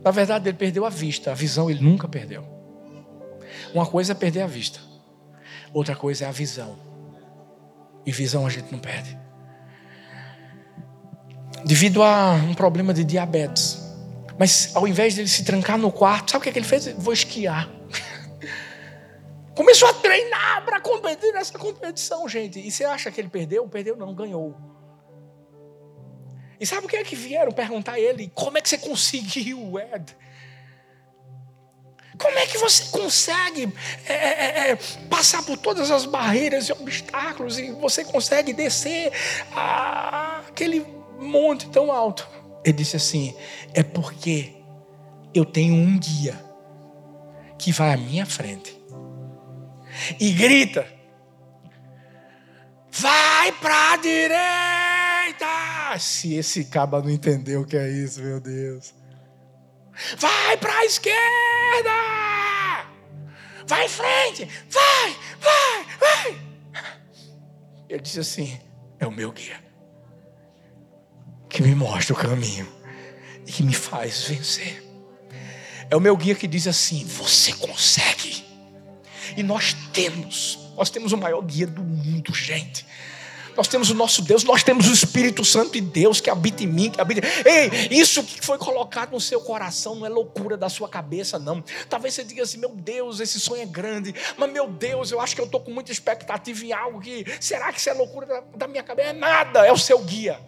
[0.03, 1.31] Na verdade, ele perdeu a vista.
[1.31, 2.43] A visão ele nunca perdeu.
[3.75, 4.81] Uma coisa é perder a vista.
[5.75, 6.77] Outra coisa é a visão.
[8.07, 9.17] E visão a gente não perde.
[11.67, 13.79] Devido a um problema de diabetes.
[14.39, 16.67] Mas ao invés de ele se trancar no quarto, sabe o que, é que ele
[16.67, 16.87] fez?
[16.97, 17.69] Vou esquiar.
[19.55, 22.59] Começou a treinar para competir nessa competição, gente.
[22.59, 23.67] E você acha que ele perdeu?
[23.69, 24.57] Perdeu não, ganhou.
[26.59, 28.31] E sabe o que é que vieram perguntar a ele?
[28.35, 30.17] Como é que você conseguiu, Ed?
[32.19, 33.73] Como é que você consegue
[34.07, 34.77] é, é, é, é
[35.09, 39.11] passar por todas as barreiras e obstáculos e você consegue descer
[39.53, 40.87] a, aquele
[41.19, 42.29] monte tão alto?
[42.63, 43.35] Ele disse assim:
[43.73, 44.53] é porque
[45.33, 46.39] eu tenho um guia
[47.59, 48.79] que vai à minha frente
[50.19, 50.87] e grita:
[52.91, 55.99] Vai para a direita!
[55.99, 58.95] Se esse caba não entendeu o que é isso, meu Deus.
[60.19, 61.91] Vai para a esquerda!
[63.67, 64.45] Vai em frente!
[64.69, 66.41] Vai, vai, vai!
[67.89, 68.61] Ele disse assim:
[68.99, 69.59] É o meu guia.
[71.49, 72.67] que me mostra o caminho
[73.47, 74.83] e que me faz vencer.
[75.91, 78.45] É o meu guia que diz assim: você consegue.
[79.37, 82.87] E nós temos, nós temos o maior guia do mundo, gente.
[83.57, 86.67] Nós temos o nosso Deus, nós temos o Espírito Santo de Deus que habita em
[86.67, 87.27] mim, que habita.
[87.45, 91.63] Ei, isso que foi colocado no seu coração não é loucura da sua cabeça, não.
[91.89, 95.35] Talvez você diga assim: meu Deus, esse sonho é grande, mas meu Deus, eu acho
[95.35, 97.25] que eu estou com muita expectativa em algo que.
[97.41, 99.11] Será que isso é loucura da, da minha cabeça?
[99.11, 100.41] É nada, é o seu guia.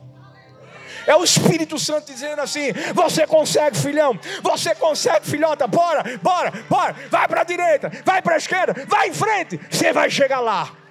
[1.07, 4.19] É o Espírito Santo dizendo assim: Você consegue, filhão.
[4.43, 5.67] Você consegue, filhota.
[5.67, 6.95] Bora, bora, bora.
[7.11, 9.61] Vai para a direita, vai para a esquerda, vai em frente.
[9.71, 10.71] Você vai chegar lá.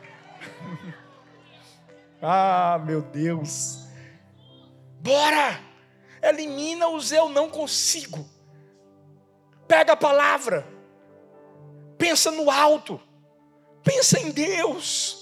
[2.23, 3.79] Ah, meu Deus.
[4.99, 5.59] Bora!
[6.21, 8.29] Elimina os eu não consigo.
[9.67, 10.67] Pega a palavra.
[11.97, 13.01] Pensa no alto.
[13.83, 15.20] Pensa em Deus.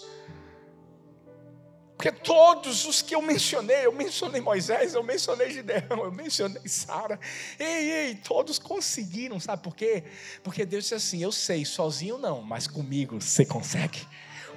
[1.99, 7.19] Porque todos os que eu mencionei, eu mencionei Moisés, eu mencionei Gideão, eu mencionei Sara.
[7.59, 10.05] Ei, ei, todos conseguiram, sabe por quê?
[10.41, 14.07] Porque Deus disse assim: eu sei, sozinho não, mas comigo você consegue.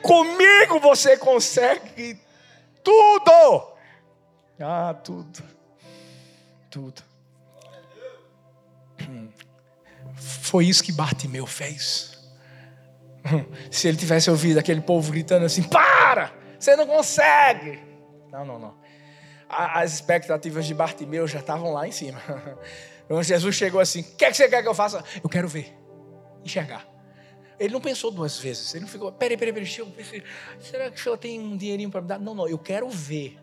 [0.02, 2.16] Comigo você consegue
[2.80, 3.72] tudo.
[4.60, 5.42] Ah, tudo.
[6.70, 7.02] Tudo.
[10.42, 12.22] Foi isso que Bartimeu fez.
[13.68, 16.41] Se ele tivesse ouvido aquele povo gritando assim: para!
[16.62, 17.80] Você não consegue.
[18.30, 18.78] Não, não, não.
[19.48, 22.22] As expectativas de Bartimeu já estavam lá em cima.
[23.08, 25.04] Quando Jesus chegou assim: O que, é que você quer que eu faça?
[25.20, 25.76] Eu quero ver,
[26.44, 26.86] enxergar.
[27.58, 28.72] Ele não pensou duas vezes.
[28.74, 30.24] Ele não ficou, peraí, peraí, peraí,
[30.60, 32.20] será que o senhor tem um dinheirinho para me dar?
[32.20, 33.40] Não, não, eu quero ver.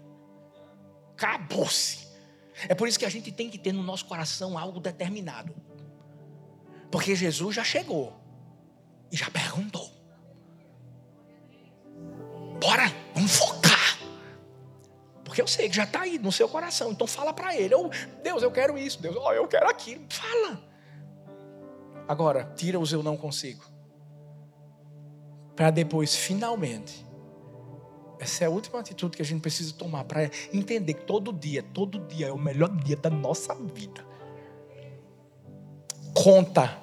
[1.11, 2.07] Acabou-se.
[2.69, 5.53] É por isso que a gente tem que ter no nosso coração algo determinado.
[6.89, 8.17] Porque Jesus já chegou
[9.11, 9.98] e já perguntou.
[12.59, 13.97] Bora, vamos focar.
[15.23, 16.91] Porque eu sei que já está aí no seu coração.
[16.91, 17.73] Então fala para ele.
[17.73, 17.89] Eu,
[18.23, 19.01] Deus, eu quero isso.
[19.01, 20.03] Deus, oh, eu quero aquilo.
[20.09, 20.61] Fala.
[22.07, 23.63] Agora, tira os eu não consigo.
[25.55, 27.05] Para depois, finalmente.
[28.19, 31.63] Essa é a última atitude que a gente precisa tomar para entender que todo dia,
[31.63, 34.05] todo dia é o melhor dia da nossa vida.
[36.13, 36.77] Conta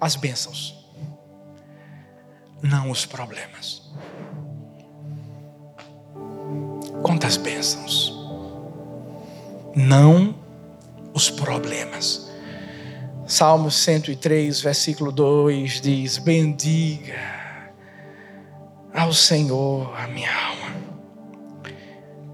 [0.00, 0.88] as bênçãos,
[2.62, 3.83] não os problemas.
[7.04, 8.14] Conta as bênçãos,
[9.76, 10.34] não
[11.12, 12.30] os problemas.
[13.26, 17.20] Salmo 103, versículo 2 diz: Bendiga
[18.94, 20.76] ao Senhor a minha alma.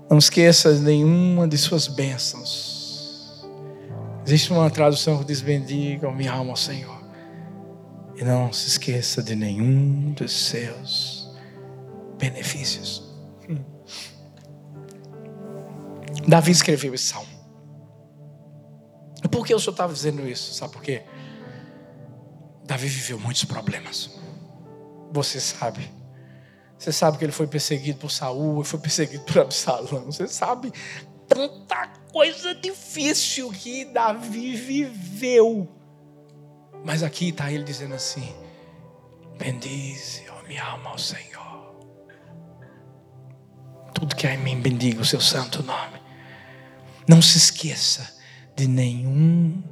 [0.09, 3.45] Não esqueça nenhuma de suas bênçãos.
[4.25, 7.03] Existe uma tradução que diz: Bendiga a minha alma ao Senhor.
[8.15, 11.29] E não se esqueça de nenhum dos seus
[12.17, 13.10] benefícios.
[16.27, 17.29] Davi escreveu esse salmo.
[19.31, 20.55] Por que o senhor estava dizendo isso?
[20.55, 21.03] Sabe por quê?
[22.65, 24.19] Davi viveu muitos problemas.
[25.13, 25.91] Você sabe.
[26.79, 30.07] Você sabe que ele foi perseguido por Saul, foi perseguido por Absalão.
[30.07, 30.73] Você sabe
[31.29, 35.69] tanta coisa difícil que Davi viveu.
[36.85, 38.35] Mas aqui está ele dizendo assim:
[39.37, 41.75] Bendize, ó minha alma, ao Senhor.
[43.95, 46.00] Tudo que há em mim bendiga o seu santo nome.
[47.11, 48.09] Não se esqueça
[48.55, 49.65] de nenhum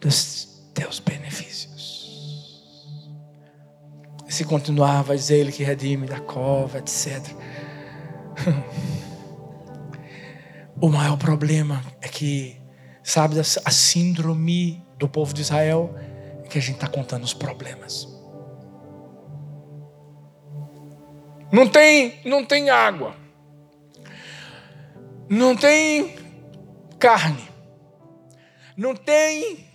[0.00, 2.64] dos teus benefícios.
[4.26, 7.22] Se continuar, vai dizer ele que redime da cova, etc.
[10.80, 12.60] O maior problema é que,
[13.02, 15.94] sabe, a síndrome do povo de Israel
[16.44, 18.06] é que a gente está contando os problemas.
[21.50, 23.25] Não tem, não tem água
[25.28, 26.16] não tem
[26.98, 27.48] carne,
[28.76, 29.66] não tem.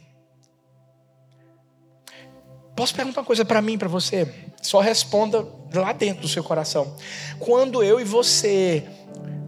[2.75, 4.51] Posso perguntar uma coisa para mim, para você?
[4.61, 6.95] Só responda lá dentro do seu coração.
[7.39, 8.87] Quando eu e você,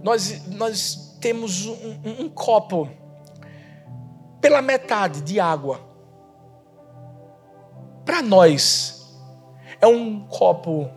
[0.04, 2.89] nós, nós temos um, um, um copo
[4.41, 5.80] pela metade de água,
[8.04, 9.16] para nós,
[9.80, 10.89] é um copo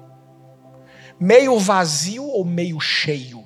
[1.19, 3.46] meio vazio ou meio cheio?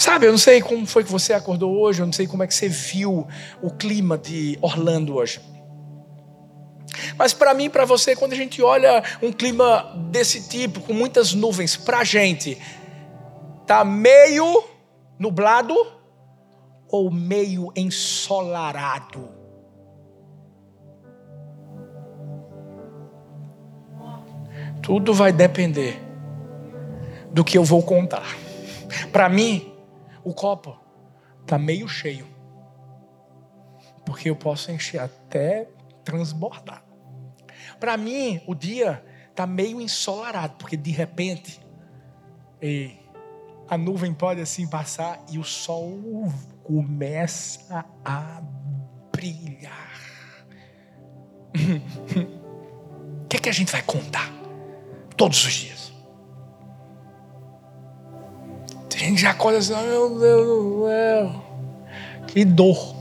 [0.00, 2.46] Sabe, eu não sei como foi que você acordou hoje, eu não sei como é
[2.46, 3.28] que você viu
[3.60, 5.42] o clima de Orlando hoje.
[7.18, 11.34] Mas para mim, para você, quando a gente olha um clima desse tipo, com muitas
[11.34, 12.56] nuvens, para a gente,
[13.66, 14.64] tá meio
[15.18, 15.76] nublado
[16.88, 19.28] ou meio ensolarado?
[24.80, 26.00] Tudo vai depender
[27.30, 28.34] do que eu vou contar.
[29.12, 29.69] Para mim,
[30.24, 30.78] o copo
[31.42, 32.26] está meio cheio.
[34.04, 35.68] Porque eu posso encher até
[36.04, 36.84] transbordar.
[37.78, 41.60] Para mim, o dia está meio ensolarado, porque de repente
[42.62, 42.98] e
[43.68, 45.98] a nuvem pode assim passar e o sol
[46.62, 48.42] começa a
[49.12, 49.90] brilhar.
[53.22, 54.28] O que é que a gente vai contar
[55.16, 55.89] todos os dias?
[59.00, 61.44] Gente já acorda assim, meu Deus do céu,
[62.26, 62.94] que dor.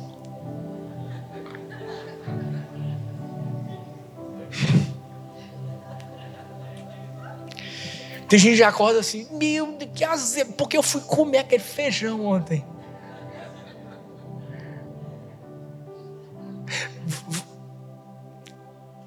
[8.30, 11.62] Tem gente que já acorda assim, meu Deus, que azedo, porque eu fui comer aquele
[11.62, 12.66] feijão ontem.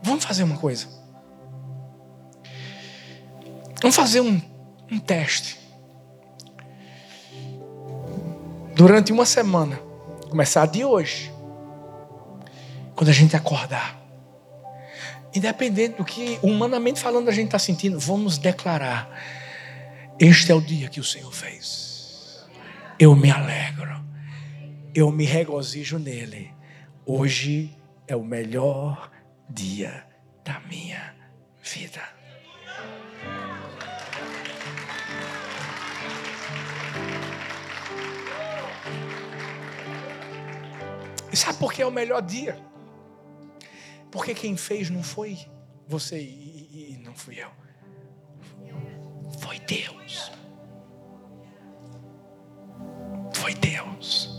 [0.02, 0.88] Vamos fazer uma coisa.
[3.80, 4.38] Vamos fazer um,
[4.90, 5.61] um teste.
[8.82, 9.80] Durante uma semana,
[10.28, 11.32] começar de hoje,
[12.96, 13.96] quando a gente acordar,
[15.32, 19.08] Independente do que humanamente falando a gente está sentindo, vamos declarar:
[20.18, 22.44] Este é o dia que o Senhor fez.
[22.98, 24.04] Eu me alegro,
[24.92, 26.52] eu me regozijo nele.
[27.06, 27.78] Hoje
[28.08, 29.12] é o melhor
[29.48, 30.04] dia
[30.44, 31.14] da minha
[31.62, 32.02] vida.
[41.32, 42.58] E sabe por que é o melhor dia?
[44.10, 45.38] Porque quem fez não foi
[45.88, 47.50] você e, e não fui eu.
[49.38, 50.30] Foi Deus.
[53.32, 54.30] Foi Deus.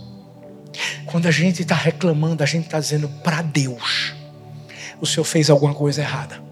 [1.06, 4.14] Quando a gente está reclamando, a gente está dizendo para Deus:
[5.00, 6.42] o Senhor fez alguma coisa errada.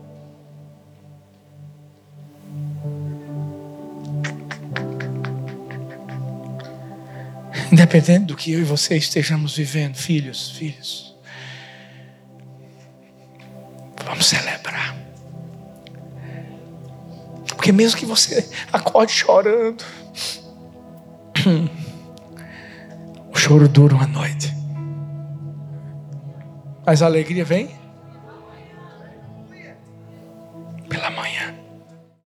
[7.72, 11.16] Independente do que eu e você estejamos vivendo, filhos, filhos.
[14.04, 14.94] Vamos celebrar.
[17.48, 19.82] Porque mesmo que você acorde chorando,
[23.32, 24.52] o choro dura uma noite.
[26.84, 27.70] Mas a alegria vem